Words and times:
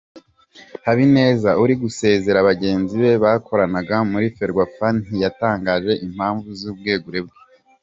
Habineza 0.85 1.49
uri 1.63 1.73
gusezera 1.83 2.47
bagenzi 2.49 2.93
be 3.01 3.11
bakoranaga 3.23 3.95
muri 4.11 4.27
Ferwafa 4.37 4.87
ntiyatangaje 5.05 5.93
impamvu 6.07 6.47
z’ubwegure 6.59 7.19
bwe. 7.25 7.37